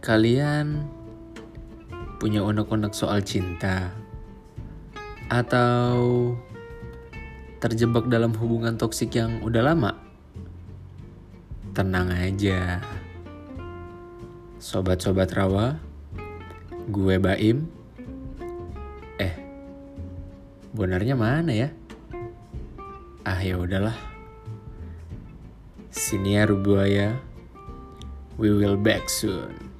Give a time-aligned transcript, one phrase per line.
[0.00, 0.88] Kalian
[2.16, 3.92] punya unek-unek soal cinta
[5.28, 6.32] atau
[7.60, 9.92] terjebak dalam hubungan toksik yang udah lama?
[11.76, 12.80] Tenang aja.
[14.56, 15.76] Sobat-sobat rawa,
[16.88, 17.68] gue Baim.
[19.20, 19.36] Eh,
[20.72, 21.68] bonarnya mana ya?
[23.28, 24.00] Ah ya udahlah.
[25.92, 27.20] Sini ya, buaya.
[28.40, 29.79] We will back soon.